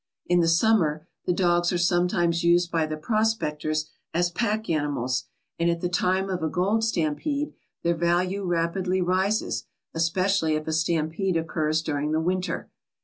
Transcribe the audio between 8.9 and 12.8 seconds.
rises, especially if a stampede occurs during the winter.